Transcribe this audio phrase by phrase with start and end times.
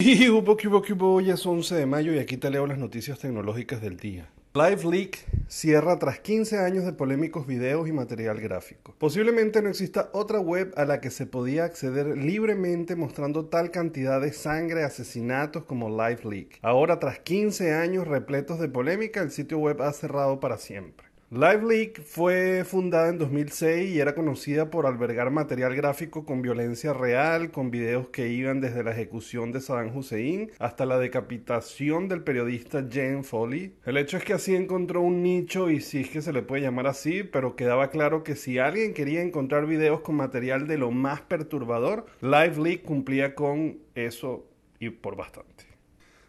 [0.10, 4.30] Y hubo, es 11 de mayo y aquí te leo las noticias tecnológicas del día.
[4.54, 8.94] LiveLeak cierra tras 15 años de polémicos videos y material gráfico.
[8.96, 14.20] Posiblemente no exista otra web a la que se podía acceder libremente mostrando tal cantidad
[14.20, 16.60] de sangre, asesinatos como LiveLeak.
[16.62, 21.07] Ahora, tras 15 años repletos de polémica, el sitio web ha cerrado para siempre.
[21.30, 27.50] LiveLeak fue fundada en 2006 y era conocida por albergar material gráfico con violencia real,
[27.50, 32.82] con videos que iban desde la ejecución de Saddam Hussein hasta la decapitación del periodista
[32.90, 33.74] Jane Foley.
[33.84, 36.62] El hecho es que así encontró un nicho y sí es que se le puede
[36.62, 40.92] llamar así, pero quedaba claro que si alguien quería encontrar videos con material de lo
[40.92, 44.46] más perturbador, LiveLeak cumplía con eso
[44.80, 45.67] y por bastante.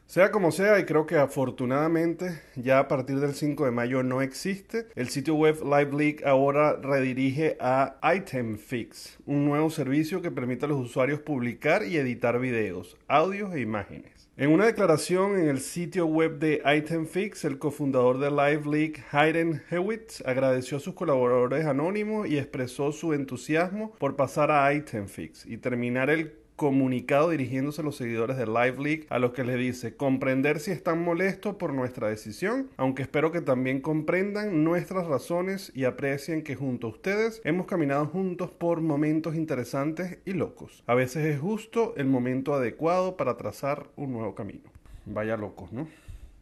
[0.10, 4.24] Sea como sea, y creo que afortunadamente ya a partir del 5 de mayo no
[4.24, 10.68] existe, el sitio web LiveLeak ahora redirige a ItemFix, un nuevo servicio que permite a
[10.68, 14.12] los usuarios publicar y editar videos, audios e imágenes.
[14.36, 20.26] En una declaración en el sitio web de ItemFix, el cofundador de LiveLeak, Hayden Hewitt,
[20.26, 26.10] agradeció a sus colaboradores anónimos y expresó su entusiasmo por pasar a ItemFix y terminar
[26.10, 30.72] el comunicado dirigiéndose a los seguidores de Live a los que les dice comprender si
[30.72, 36.56] están molestos por nuestra decisión, aunque espero que también comprendan nuestras razones y aprecien que
[36.56, 40.84] junto a ustedes hemos caminado juntos por momentos interesantes y locos.
[40.86, 44.70] A veces es justo el momento adecuado para trazar un nuevo camino.
[45.06, 45.88] Vaya locos, ¿no?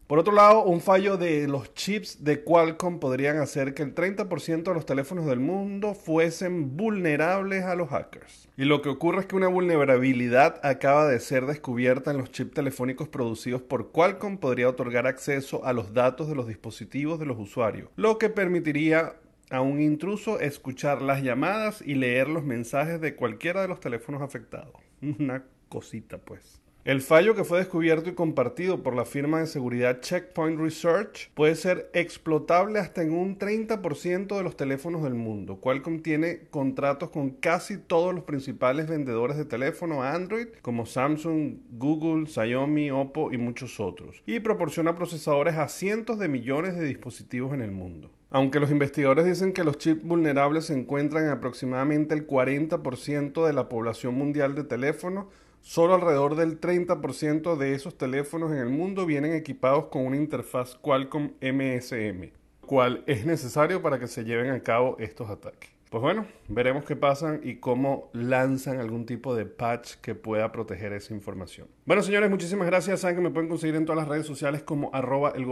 [0.08, 4.64] Por otro lado, un fallo de los chips de Qualcomm podrían hacer que el 30%
[4.64, 8.48] de los teléfonos del mundo fuesen vulnerables a los hackers.
[8.56, 12.54] Y lo que ocurre es que una vulnerabilidad acaba de ser descubierta en los chips
[12.54, 17.38] telefónicos producidos por Qualcomm podría otorgar acceso a los datos de los dispositivos de los
[17.38, 19.16] usuarios, lo que permitiría
[19.50, 24.22] a un intruso escuchar las llamadas y leer los mensajes de cualquiera de los teléfonos
[24.22, 24.74] afectados.
[25.02, 26.62] Una cosita pues.
[26.88, 31.56] El fallo que fue descubierto y compartido por la firma de seguridad Checkpoint Research puede
[31.56, 35.60] ser explotable hasta en un 30% de los teléfonos del mundo.
[35.60, 42.26] Qualcomm tiene contratos con casi todos los principales vendedores de teléfono Android como Samsung, Google,
[42.26, 44.24] Xiaomi, Oppo y muchos otros.
[44.26, 48.12] Y proporciona procesadores a cientos de millones de dispositivos en el mundo.
[48.30, 53.52] Aunque los investigadores dicen que los chips vulnerables se encuentran en aproximadamente el 40% de
[53.52, 55.26] la población mundial de teléfonos,
[55.68, 60.76] Solo alrededor del 30% de esos teléfonos en el mundo vienen equipados con una interfaz
[60.76, 65.70] Qualcomm MSM, cual es necesario para que se lleven a cabo estos ataques.
[65.90, 70.94] Pues bueno, veremos qué pasan y cómo lanzan algún tipo de patch que pueda proteger
[70.94, 71.68] esa información.
[71.86, 73.02] Bueno, señores, muchísimas gracias.
[73.02, 75.46] Saben que me pueden conseguir en todas las redes sociales como arroba el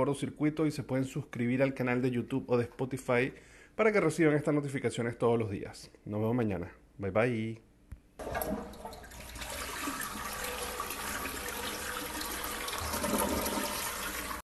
[0.66, 3.34] y se pueden suscribir al canal de YouTube o de Spotify
[3.76, 5.92] para que reciban estas notificaciones todos los días.
[6.06, 6.72] Nos vemos mañana.
[7.00, 7.62] Bye bye.